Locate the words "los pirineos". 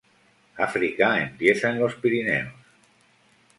1.77-2.51